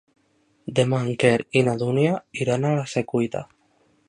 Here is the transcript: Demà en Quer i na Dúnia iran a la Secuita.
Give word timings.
Demà 0.79 1.01
en 1.05 1.11
Quer 1.25 1.35
i 1.61 1.65
na 1.69 1.75
Dúnia 1.83 2.17
iran 2.47 2.67
a 2.71 2.75
la 2.81 2.91
Secuita. 2.97 3.49